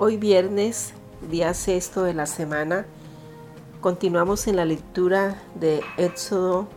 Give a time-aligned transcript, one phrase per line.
[0.00, 0.92] Hoy viernes,
[1.28, 2.86] día sexto de la semana,
[3.80, 6.68] continuamos en la lectura de Éxodo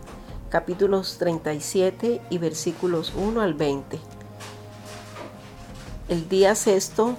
[0.50, 4.00] capítulos 37 y versículos 1 al 20.
[6.10, 7.14] El día sexto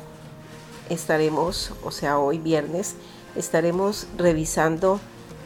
[0.89, 2.97] estaremos, o sea, hoy viernes,
[3.37, 4.99] estaremos revisando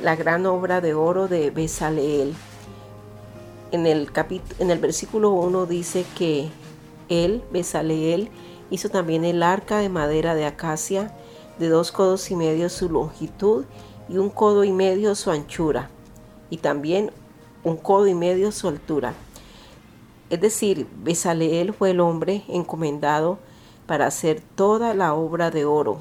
[0.03, 2.35] la gran obra de oro de Besaleel.
[3.73, 4.11] En el,
[4.59, 6.49] en el versículo 1 dice que
[7.11, 8.31] él, Besaleel,
[8.71, 11.13] Hizo también el arca de madera de acacia,
[11.59, 13.65] de dos codos y medio su longitud
[14.09, 15.91] y un codo y medio su anchura,
[16.51, 17.11] y también
[17.65, 19.15] un codo y medio su altura.
[20.31, 23.39] Es decir, Besaleel fue el hombre encomendado
[23.87, 25.99] para hacer toda la obra de oro.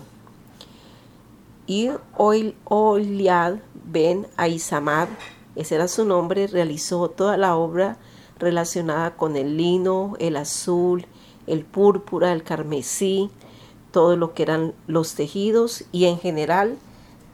[1.68, 5.08] Y Oliad ben Aisamad,
[5.56, 7.98] ese era su nombre, realizó toda la obra
[8.40, 11.06] relacionada con el lino, el azul,
[11.48, 13.30] el púrpura, el carmesí,
[13.92, 16.78] todo lo que eran los tejidos y en general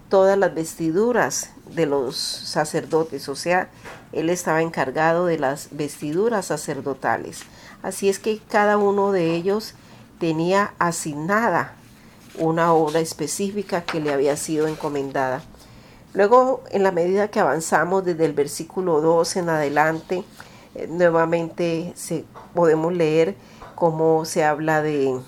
[0.09, 3.69] todas las vestiduras de los sacerdotes, o sea,
[4.11, 7.43] él estaba encargado de las vestiduras sacerdotales.
[7.81, 9.73] Así es que cada uno de ellos
[10.19, 11.75] tenía asignada
[12.37, 15.41] una obra específica que le había sido encomendada.
[16.13, 20.23] Luego, en la medida que avanzamos desde el versículo 2 en adelante,
[20.75, 23.35] eh, nuevamente se, podemos leer
[23.81, 25.19] cómo se habla de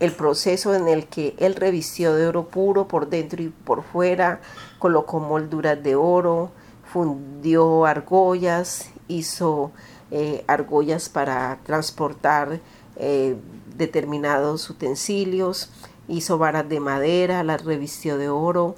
[0.00, 4.40] el proceso en el que él revistió de oro puro por dentro y por fuera,
[4.78, 6.52] colocó molduras de oro,
[6.90, 9.72] fundió argollas, hizo
[10.10, 12.60] eh, argollas para transportar
[12.96, 13.36] eh,
[13.76, 15.70] determinados utensilios,
[16.08, 18.74] hizo varas de madera, las revistió de oro,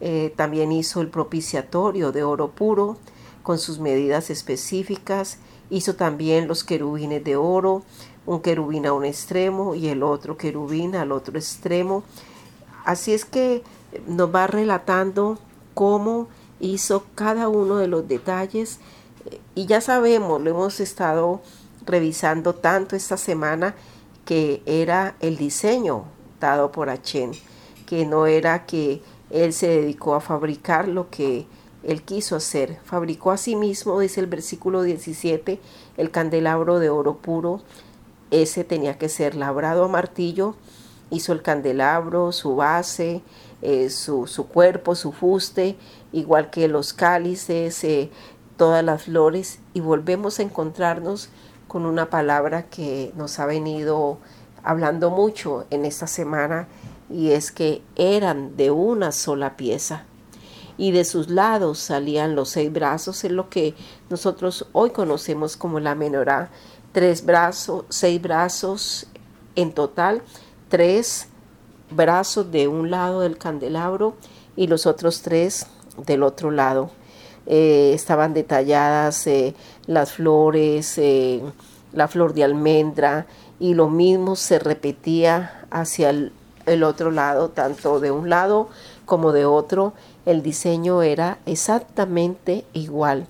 [0.00, 2.96] eh, también hizo el propiciatorio de oro puro
[3.44, 5.38] con sus medidas específicas
[5.70, 7.82] Hizo también los querubines de oro,
[8.24, 12.02] un querubín a un extremo y el otro querubín al otro extremo.
[12.84, 13.62] Así es que
[14.06, 15.38] nos va relatando
[15.74, 16.28] cómo
[16.60, 18.78] hizo cada uno de los detalles
[19.54, 21.40] y ya sabemos, lo hemos estado
[21.84, 23.74] revisando tanto esta semana
[24.24, 26.04] que era el diseño
[26.40, 27.32] dado por Achen,
[27.86, 31.46] que no era que él se dedicó a fabricar lo que
[31.86, 32.78] él quiso hacer.
[32.84, 35.60] Fabricó a sí mismo, dice el versículo 17,
[35.96, 37.60] el candelabro de oro puro.
[38.32, 40.56] Ese tenía que ser labrado a martillo.
[41.10, 43.22] Hizo el candelabro, su base,
[43.62, 45.76] eh, su, su, cuerpo, su fuste,
[46.12, 48.10] igual que los cálices, eh,
[48.56, 49.60] todas las flores.
[49.72, 51.28] Y volvemos a encontrarnos
[51.68, 54.18] con una palabra que nos ha venido
[54.64, 56.66] hablando mucho en esta semana
[57.08, 60.04] y es que eran de una sola pieza
[60.78, 63.74] y de sus lados salían los seis brazos, en lo que
[64.10, 66.50] nosotros hoy conocemos como la menorá.
[66.92, 69.06] Tres brazos, seis brazos
[69.54, 70.22] en total,
[70.68, 71.28] tres
[71.90, 74.16] brazos de un lado del candelabro
[74.56, 75.66] y los otros tres
[76.06, 76.90] del otro lado.
[77.46, 79.54] Eh, estaban detalladas eh,
[79.86, 81.42] las flores, eh,
[81.92, 83.26] la flor de almendra
[83.60, 88.68] y lo mismo se repetía hacia el otro lado, tanto de un lado
[89.04, 89.94] como de otro
[90.26, 93.26] el diseño era exactamente igual.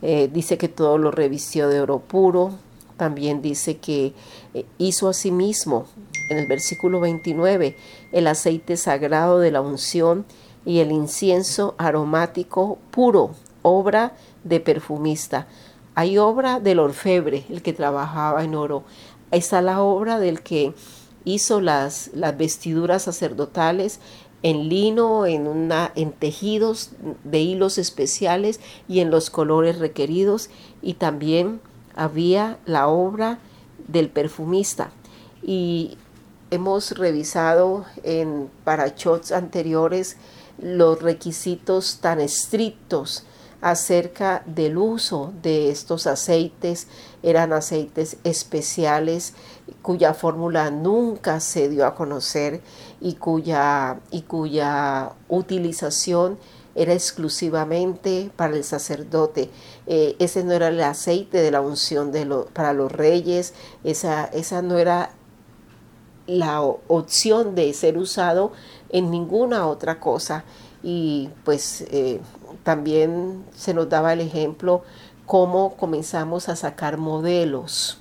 [0.00, 2.52] Eh, dice que todo lo revistió de oro puro,
[2.96, 4.14] también dice que
[4.54, 5.86] eh, hizo a sí mismo,
[6.30, 7.76] en el versículo 29,
[8.12, 10.24] el aceite sagrado de la unción
[10.64, 14.12] y el incienso aromático puro, obra
[14.44, 15.46] de perfumista.
[15.94, 18.84] Hay obra del orfebre, el que trabajaba en oro.
[19.30, 20.74] Está la obra del que
[21.24, 24.00] hizo las, las vestiduras sacerdotales,
[24.46, 26.90] en lino, en, una, en tejidos
[27.24, 30.50] de hilos especiales y en los colores requeridos.
[30.82, 31.60] Y también
[31.96, 33.40] había la obra
[33.88, 34.92] del perfumista.
[35.42, 35.98] Y
[36.52, 40.16] hemos revisado en parachots anteriores
[40.58, 43.24] los requisitos tan estrictos
[43.60, 46.86] acerca del uso de estos aceites.
[47.22, 49.34] Eran aceites especiales
[49.82, 52.60] cuya fórmula nunca se dio a conocer
[53.00, 56.38] y cuya, y cuya utilización
[56.74, 59.50] era exclusivamente para el sacerdote.
[59.86, 64.62] Eh, ese no era el aceite de la unción de para los reyes, esa, esa
[64.62, 65.10] no era
[66.26, 68.52] la opción de ser usado
[68.90, 70.44] en ninguna otra cosa.
[70.82, 72.20] Y pues eh,
[72.66, 74.82] también se nos daba el ejemplo
[75.24, 78.00] cómo comenzamos a sacar modelos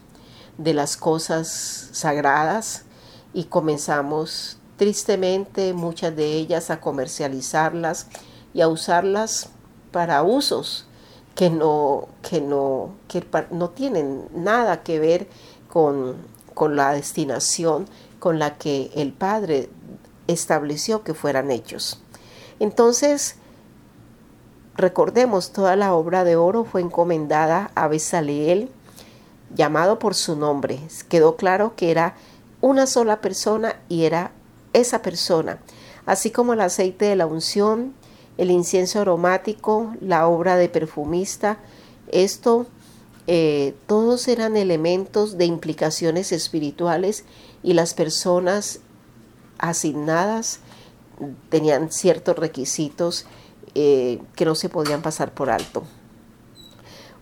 [0.58, 2.86] de las cosas sagradas
[3.32, 8.08] y comenzamos tristemente muchas de ellas a comercializarlas
[8.56, 9.50] y a usarlas
[9.92, 10.88] para usos
[11.36, 15.28] que no, que no, que no tienen nada que ver
[15.70, 16.16] con,
[16.56, 17.86] con la destinación
[18.18, 19.70] con la que el Padre
[20.26, 22.02] estableció que fueran hechos.
[22.60, 23.36] Entonces,
[24.76, 28.70] recordemos, toda la obra de oro fue encomendada a Besaleel,
[29.54, 30.80] llamado por su nombre.
[31.10, 32.16] Quedó claro que era
[32.62, 34.32] una sola persona y era
[34.74, 35.60] esa persona,
[36.06, 37.94] así como el aceite de la unción,
[38.38, 41.58] el incienso aromático, la obra de perfumista.
[42.12, 42.66] Esto,
[43.28, 47.24] eh, todos eran elementos de implicaciones espirituales
[47.64, 48.80] y las personas
[49.58, 50.60] asignadas
[51.50, 53.26] tenían ciertos requisitos
[53.76, 55.84] eh, que no se podían pasar por alto.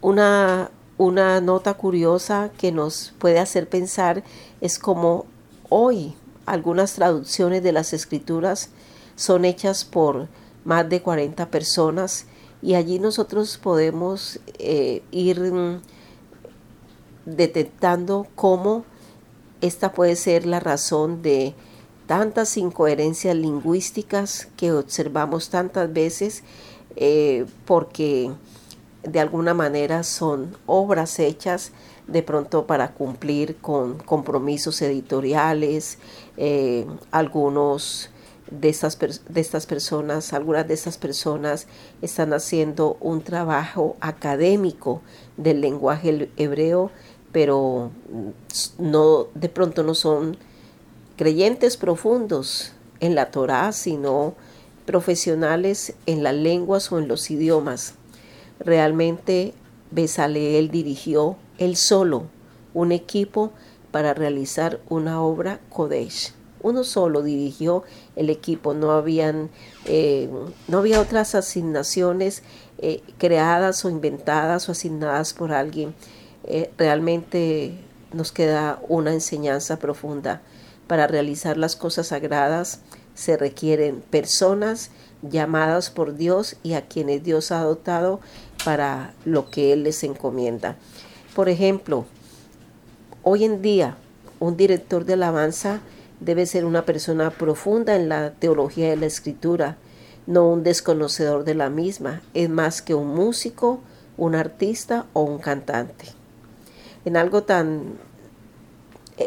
[0.02, 4.24] Una, una nota curiosa que nos puede hacer pensar
[4.62, 5.26] es como
[5.70, 6.16] hoy
[6.46, 8.70] algunas traducciones de las escrituras
[9.16, 10.28] son hechas por
[10.66, 12.26] más de 40 personas
[12.62, 15.82] y allí nosotros podemos eh, ir mm,
[17.26, 18.86] detectando cómo
[19.62, 21.56] esta puede ser la razón de
[22.06, 26.44] tantas incoherencias lingüísticas que observamos tantas veces
[26.96, 28.32] eh, porque
[29.04, 31.72] de alguna manera son obras hechas
[32.08, 36.00] de pronto para cumplir con compromisos editoriales,
[36.38, 38.10] eh, algunos
[38.52, 41.68] de estas, de estas personas, algunas de estas personas
[42.02, 45.02] están haciendo un trabajo académico
[45.38, 46.92] del lenguaje hebreo,
[47.32, 47.92] pero
[48.78, 50.38] no, de pronto no son
[51.16, 54.36] creyentes profundos en la Torá, sino
[54.86, 57.96] profesionales en las lenguas o en los idiomas.
[58.60, 59.54] Realmente
[59.92, 62.26] Besaleel dirigió él solo
[62.74, 63.52] un equipo
[63.92, 66.34] para realizar una obra Kodesh.
[66.62, 67.84] Uno solo dirigió
[68.16, 69.50] el equipo, no, habían,
[69.86, 70.30] eh,
[70.68, 72.42] no había otras asignaciones
[72.80, 75.94] eh, creadas o inventadas o asignadas por alguien.
[76.46, 77.78] Eh, realmente
[78.14, 80.42] nos queda una enseñanza profunda
[80.88, 82.80] para realizar las cosas sagradas
[83.16, 84.90] se requieren personas
[85.22, 88.20] llamadas por Dios y a quienes Dios ha dotado
[88.66, 90.76] para lo que Él les encomienda.
[91.36, 92.06] Por ejemplo,
[93.22, 93.98] hoy en día
[94.40, 95.80] un director de alabanza
[96.20, 99.78] debe ser una persona profunda en la teología de la escritura,
[100.26, 103.82] no un desconocedor de la misma, es más que un músico,
[104.18, 106.06] un artista o un cantante.
[107.06, 107.98] En algo tan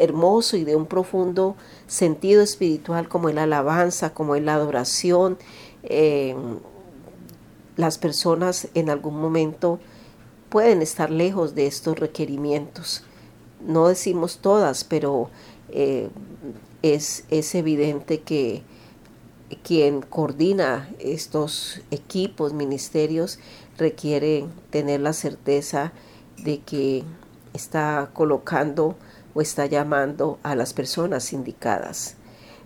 [0.01, 1.55] hermoso y de un profundo
[1.87, 5.37] sentido espiritual como la alabanza, como es la adoración.
[5.83, 6.35] Eh,
[7.75, 9.79] las personas en algún momento
[10.49, 13.03] pueden estar lejos de estos requerimientos.
[13.65, 15.29] No decimos todas, pero
[15.69, 16.09] eh,
[16.81, 18.63] es, es evidente que
[19.63, 23.39] quien coordina estos equipos, ministerios,
[23.77, 25.93] requiere tener la certeza
[26.37, 27.03] de que
[27.53, 28.95] está colocando
[29.41, 32.15] está llamando a las personas indicadas.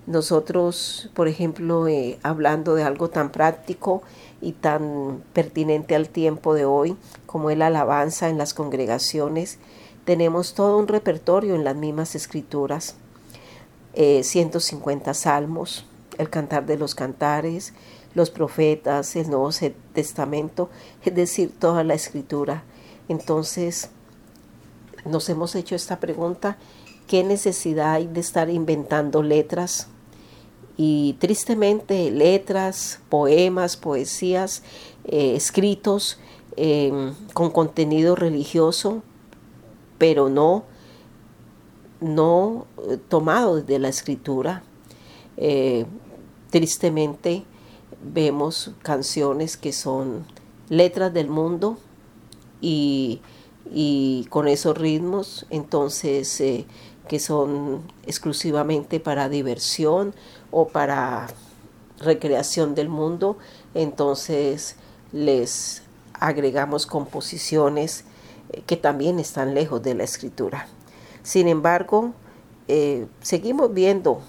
[0.07, 4.01] Nosotros, por ejemplo, eh, hablando de algo tan práctico
[4.41, 6.97] y tan pertinente al tiempo de hoy
[7.27, 9.59] como el alabanza en las congregaciones,
[10.05, 12.95] tenemos todo un repertorio en las mismas escrituras,
[13.93, 15.85] 150 eh, salmos,
[16.17, 17.73] el cantar de los cantares,
[18.15, 19.51] los profetas, el Nuevo
[19.93, 20.69] Testamento,
[21.05, 22.63] es decir, toda la escritura.
[23.07, 23.89] Entonces,
[25.05, 26.57] nos hemos hecho esta pregunta,
[27.07, 29.87] ¿qué necesidad hay de estar inventando letras?
[30.77, 34.63] Y tristemente letras, poemas, poesías,
[35.05, 36.19] eh, escritos
[36.55, 39.03] em, con contenido religioso,
[39.97, 40.63] pero no,
[41.99, 44.63] no eh, tomado de la escritura.
[45.37, 45.85] Eh,
[46.49, 47.43] tristemente
[48.03, 50.25] vemos canciones que son
[50.69, 51.77] letras del mundo
[52.61, 53.21] y
[53.69, 56.65] y con esos ritmos, entonces eh,
[57.07, 60.13] que son exclusivamente para diversión
[60.49, 61.27] o para
[61.99, 63.37] recreación del mundo,
[63.73, 64.75] entonces
[65.11, 68.05] les agregamos composiciones
[68.51, 70.67] eh, que también están lejos de la escritura.
[71.23, 72.13] Sin embargo,
[72.67, 74.21] eh, seguimos viendo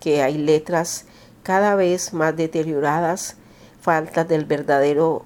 [0.00, 1.06] que hay letras
[1.42, 3.36] cada vez más deterioradas,
[3.80, 5.24] faltas del verdadero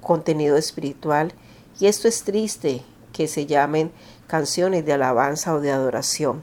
[0.00, 1.32] contenido espiritual
[1.80, 3.92] y esto es triste que se llamen
[4.26, 6.42] canciones de alabanza o de adoración.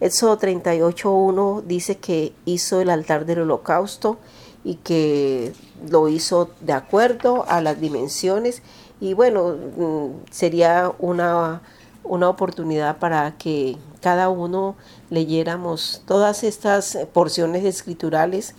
[0.00, 4.18] Éxodo 38.1 dice que hizo el altar del holocausto
[4.64, 5.52] y que
[5.88, 8.62] lo hizo de acuerdo a las dimensiones
[9.00, 11.62] y bueno, mm, sería una,
[12.02, 14.76] una oportunidad para que cada uno
[15.10, 18.54] leyéramos todas estas porciones escriturales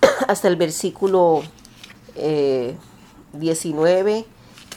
[0.28, 1.42] hasta el versículo
[3.32, 4.24] 19 eh,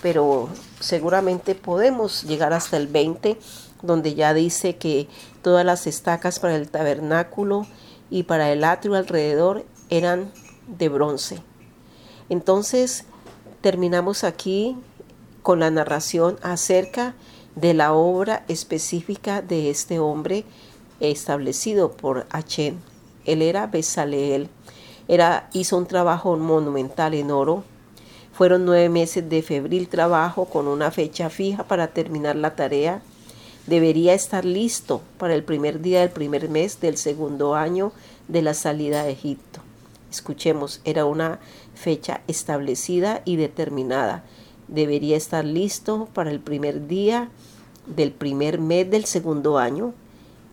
[0.02, 0.50] pero
[0.80, 3.38] seguramente podemos llegar hasta el 20,
[3.82, 5.08] donde ya dice que
[5.42, 7.68] todas las estacas para el tabernáculo
[8.10, 10.32] y para el atrio alrededor eran
[10.68, 11.42] de bronce.
[12.30, 13.06] Entonces,
[13.62, 14.76] terminamos aquí
[15.42, 17.16] con la narración acerca
[17.56, 20.46] de la obra específica de este hombre
[21.00, 22.80] establecido por Achen.
[23.26, 24.50] Él era Besaleel.
[25.08, 27.64] Era, hizo un trabajo monumental en oro.
[28.38, 33.02] Fueron nueve meses de febril trabajo con una fecha fija para terminar la tarea.
[33.66, 37.94] Debería estar listo para el primer día del primer mes del segundo año
[38.28, 39.62] de la salida de Egipto.
[40.12, 41.40] Escuchemos, era una
[41.74, 44.24] fecha establecida y determinada.
[44.68, 47.32] Debería estar listo para el primer día
[47.88, 49.96] del primer mes del segundo año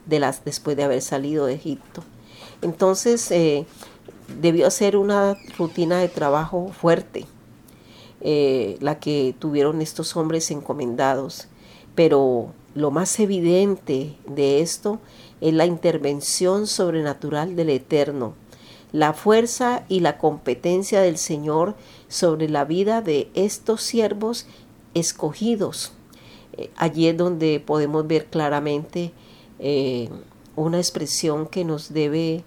[0.06, 2.02] de las, después de haber salido de Egipto.
[2.62, 3.66] Entonces eh,
[4.40, 7.26] debió ser una rutina de trabajo fuerte,
[8.26, 11.46] eh, la que tuvieron estos hombres encomendados.
[11.94, 14.98] Pero lo más evidente de esto
[15.42, 18.34] es la intervención sobrenatural del Eterno
[18.92, 21.74] la fuerza y la competencia del Señor
[22.06, 24.46] sobre la vida de estos siervos
[24.94, 25.90] escogidos.
[26.52, 29.12] Eh, allí es donde podemos ver claramente
[29.58, 30.10] eh,
[30.54, 32.44] una expresión que nos debe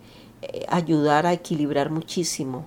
[0.69, 2.65] ayudar a equilibrar muchísimo.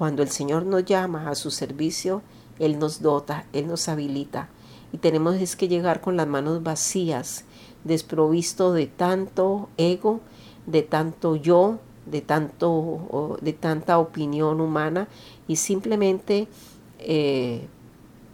[0.00, 2.22] Cuando el Señor nos llama a su servicio,
[2.58, 4.48] Él nos dota, Él nos habilita.
[4.94, 7.44] Y tenemos que llegar con las manos vacías,
[7.84, 10.20] desprovisto de tanto ego,
[10.64, 15.06] de tanto yo, de, tanto, de tanta opinión humana
[15.46, 16.48] y simplemente
[17.00, 17.68] eh,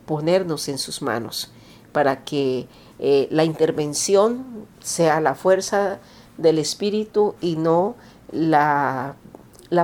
[0.06, 1.50] ponernos en sus manos
[1.90, 2.68] para que
[3.00, 5.99] eh, la intervención sea la fuerza
[6.38, 7.96] del espíritu y no
[8.30, 9.16] la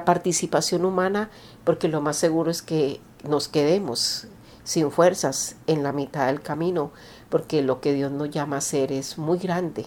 [0.04, 1.28] participación humana,
[1.64, 4.26] porque lo más seguro es que nos quedemos
[4.64, 6.92] sin fuerzas en la mitad del camino,
[7.28, 9.86] porque lo que Dios nos llama a hacer es muy grande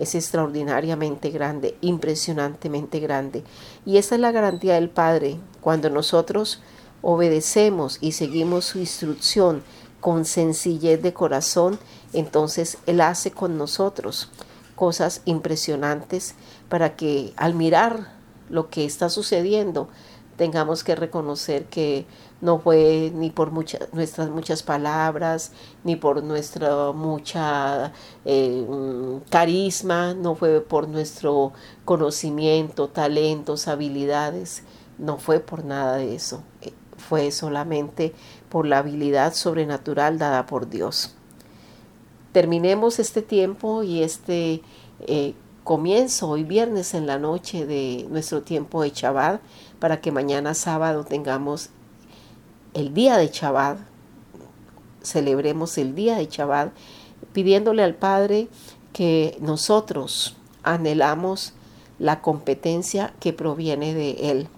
[0.00, 3.44] es extraordinariamente grande, impresionantemente grande.
[3.84, 5.36] Y esa es la garantía del Padre.
[5.60, 6.62] Cuando nosotros
[7.02, 9.62] obedecemos y seguimos su instrucción
[10.00, 11.78] con sencillez de corazón,
[12.14, 14.30] entonces Él hace con nosotros
[14.74, 16.34] cosas impresionantes
[16.70, 18.14] para que al mirar
[18.48, 19.90] lo que está sucediendo,
[20.40, 22.06] tengamos que reconocer que
[22.40, 25.52] no fue ni por nuestras muchas palabras,
[25.84, 27.92] ni por nuestra mucha
[28.24, 28.66] eh,
[29.28, 31.52] carisma, no fue por nuestro
[31.84, 34.62] conocimiento, talentos, habilidades,
[34.96, 38.14] no fue por nada de eso, eh, fue solamente
[38.48, 41.16] por la habilidad sobrenatural dada por Dios.
[42.32, 44.62] Terminemos este tiempo y este
[45.00, 49.40] eh, comienzo hoy viernes en la noche de nuestro tiempo de Shabbat
[49.78, 51.70] para que mañana sábado tengamos
[52.74, 53.78] el día de Shabbat,
[55.02, 56.72] celebremos el día de Shabbat,
[57.32, 58.48] pidiéndole al Padre
[58.92, 61.54] que nosotros anhelamos
[61.98, 64.48] la competencia que proviene de Él.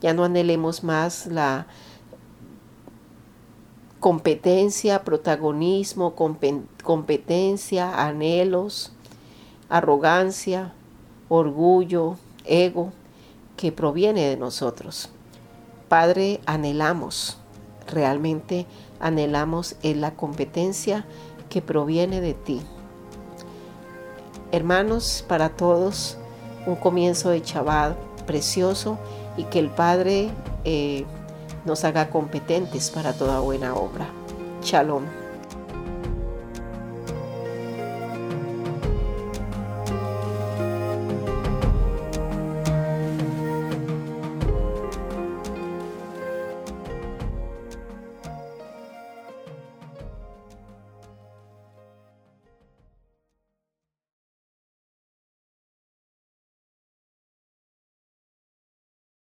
[0.00, 1.66] Ya no anhelemos más la
[4.00, 6.14] competencia, protagonismo,
[6.82, 8.92] competencia, anhelos,
[9.68, 10.72] arrogancia,
[11.28, 12.92] orgullo, ego,
[13.56, 15.10] que proviene de nosotros.
[15.88, 17.38] Padre, anhelamos,
[17.86, 18.66] realmente
[19.00, 21.04] anhelamos en la competencia
[21.48, 22.62] que proviene de ti.
[24.50, 26.16] Hermanos, para todos,
[26.66, 28.98] un comienzo de Chabad precioso
[29.36, 30.30] y que el Padre
[30.64, 31.04] eh,
[31.64, 34.06] nos haga competentes para toda buena obra.
[34.62, 35.23] Shalom.